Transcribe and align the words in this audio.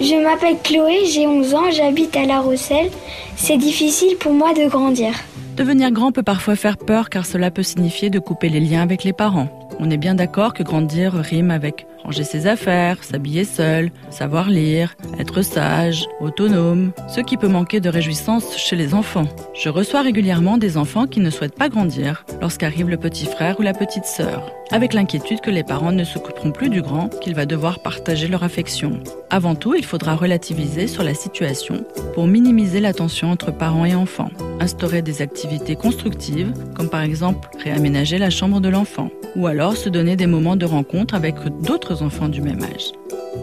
Je 0.00 0.22
m'appelle 0.22 0.56
Chloé, 0.62 1.06
j'ai 1.06 1.26
11 1.26 1.54
ans, 1.54 1.70
j'habite 1.70 2.16
à 2.16 2.24
La 2.24 2.40
Rochelle. 2.40 2.90
C'est 3.36 3.56
difficile 3.56 4.16
pour 4.18 4.32
moi 4.32 4.52
de 4.52 4.68
grandir. 4.68 5.12
Devenir 5.56 5.92
grand 5.92 6.10
peut 6.10 6.24
parfois 6.24 6.56
faire 6.56 6.76
peur 6.76 7.10
car 7.10 7.24
cela 7.24 7.50
peut 7.52 7.62
signifier 7.62 8.10
de 8.10 8.18
couper 8.18 8.48
les 8.48 8.60
liens 8.60 8.82
avec 8.82 9.04
les 9.04 9.12
parents. 9.12 9.63
On 9.80 9.90
est 9.90 9.96
bien 9.96 10.14
d'accord 10.14 10.54
que 10.54 10.62
grandir 10.62 11.14
rime 11.14 11.50
avec 11.50 11.86
ranger 12.04 12.24
ses 12.24 12.46
affaires, 12.46 13.02
s'habiller 13.02 13.44
seul, 13.44 13.90
savoir 14.10 14.50
lire, 14.50 14.94
être 15.18 15.42
sage, 15.42 16.04
autonome, 16.20 16.92
ce 17.08 17.20
qui 17.20 17.36
peut 17.36 17.48
manquer 17.48 17.80
de 17.80 17.88
réjouissance 17.88 18.56
chez 18.56 18.76
les 18.76 18.94
enfants. 18.94 19.26
Je 19.54 19.70
reçois 19.70 20.02
régulièrement 20.02 20.58
des 20.58 20.76
enfants 20.76 21.06
qui 21.06 21.20
ne 21.20 21.30
souhaitent 21.30 21.58
pas 21.58 21.68
grandir 21.68 22.24
lorsqu'arrive 22.40 22.88
le 22.88 22.98
petit 22.98 23.24
frère 23.26 23.58
ou 23.58 23.62
la 23.62 23.72
petite 23.72 24.04
sœur, 24.04 24.52
avec 24.70 24.92
l'inquiétude 24.92 25.40
que 25.40 25.50
les 25.50 25.64
parents 25.64 25.92
ne 25.92 26.04
s'occuperont 26.04 26.50
plus 26.50 26.68
du 26.68 26.82
grand, 26.82 27.08
qu'il 27.08 27.34
va 27.34 27.46
devoir 27.46 27.80
partager 27.80 28.28
leur 28.28 28.44
affection. 28.44 29.00
Avant 29.30 29.54
tout, 29.54 29.74
il 29.74 29.84
faudra 29.84 30.14
relativiser 30.14 30.86
sur 30.86 31.04
la 31.04 31.14
situation 31.14 31.84
pour 32.14 32.26
minimiser 32.26 32.80
la 32.80 32.92
tension 32.92 33.30
entre 33.30 33.50
parents 33.50 33.86
et 33.86 33.94
enfants, 33.94 34.30
instaurer 34.60 35.02
des 35.02 35.22
activités 35.22 35.74
constructives, 35.74 36.52
comme 36.74 36.90
par 36.90 37.00
exemple 37.00 37.48
réaménager 37.62 38.18
la 38.18 38.30
chambre 38.30 38.60
de 38.60 38.68
l'enfant, 38.68 39.10
ou 39.36 39.46
alors 39.46 39.76
se 39.76 39.88
donner 39.88 40.16
des 40.16 40.26
moments 40.26 40.56
de 40.56 40.66
rencontre 40.66 41.14
avec 41.14 41.36
d'autres 41.62 42.02
enfants 42.02 42.28
du 42.28 42.40
même 42.40 42.62
âge. 42.62 42.92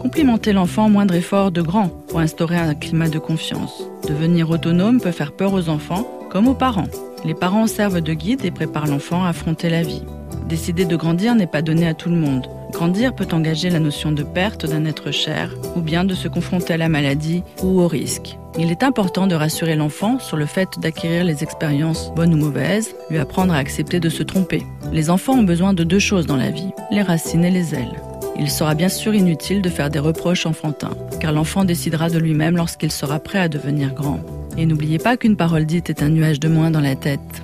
Complimenter 0.00 0.52
l'enfant 0.52 0.88
moindre 0.88 1.14
effort 1.14 1.50
de 1.50 1.62
grand 1.62 1.88
pour 2.08 2.20
instaurer 2.20 2.56
un 2.56 2.74
climat 2.74 3.08
de 3.08 3.18
confiance. 3.18 3.84
Devenir 4.08 4.50
autonome 4.50 5.00
peut 5.00 5.10
faire 5.10 5.32
peur 5.32 5.52
aux 5.52 5.68
enfants 5.68 6.06
comme 6.30 6.48
aux 6.48 6.54
parents. 6.54 6.88
Les 7.24 7.34
parents 7.34 7.66
servent 7.66 8.00
de 8.00 8.14
guide 8.14 8.44
et 8.44 8.50
préparent 8.50 8.86
l'enfant 8.86 9.24
à 9.24 9.28
affronter 9.28 9.68
la 9.68 9.82
vie. 9.82 10.02
Décider 10.48 10.84
de 10.84 10.96
grandir 10.96 11.34
n'est 11.34 11.46
pas 11.46 11.62
donné 11.62 11.86
à 11.86 11.94
tout 11.94 12.08
le 12.08 12.16
monde. 12.16 12.46
Grandir 12.72 13.14
peut 13.14 13.28
engager 13.32 13.70
la 13.70 13.80
notion 13.80 14.12
de 14.12 14.22
perte 14.22 14.66
d'un 14.66 14.84
être 14.84 15.10
cher 15.10 15.54
ou 15.76 15.80
bien 15.80 16.04
de 16.04 16.14
se 16.14 16.28
confronter 16.28 16.74
à 16.74 16.78
la 16.78 16.88
maladie 16.88 17.42
ou 17.62 17.80
au 17.80 17.88
risque. 17.88 18.38
Il 18.58 18.70
est 18.70 18.82
important 18.82 19.26
de 19.26 19.34
rassurer 19.34 19.76
l'enfant 19.76 20.18
sur 20.18 20.36
le 20.36 20.46
fait 20.46 20.78
d'acquérir 20.78 21.24
les 21.24 21.42
expériences 21.42 22.12
bonnes 22.14 22.34
ou 22.34 22.36
mauvaises, 22.36 22.94
lui 23.08 23.18
apprendre 23.18 23.54
à 23.54 23.58
accepter 23.58 23.98
de 23.98 24.08
se 24.08 24.22
tromper. 24.22 24.62
Les 24.92 25.08
enfants 25.08 25.38
ont 25.38 25.42
besoin 25.42 25.72
de 25.72 25.84
deux 25.84 25.98
choses 25.98 26.26
dans 26.26 26.36
la 26.36 26.50
vie, 26.50 26.70
les 26.90 27.02
racines 27.02 27.44
et 27.44 27.50
les 27.50 27.74
ailes. 27.74 28.00
Il 28.38 28.50
sera 28.50 28.74
bien 28.74 28.88
sûr 28.88 29.14
inutile 29.14 29.62
de 29.62 29.68
faire 29.68 29.90
des 29.90 29.98
reproches 29.98 30.46
enfantins, 30.46 30.96
car 31.20 31.32
l'enfant 31.32 31.64
décidera 31.64 32.10
de 32.10 32.18
lui-même 32.18 32.56
lorsqu'il 32.56 32.92
sera 32.92 33.20
prêt 33.20 33.38
à 33.38 33.48
devenir 33.48 33.94
grand. 33.94 34.20
Et 34.58 34.66
n'oubliez 34.66 34.98
pas 34.98 35.16
qu'une 35.16 35.36
parole 35.36 35.64
dite 35.64 35.88
est 35.88 36.02
un 36.02 36.08
nuage 36.08 36.40
de 36.40 36.48
moins 36.48 36.70
dans 36.70 36.80
la 36.80 36.94
tête. 36.94 37.42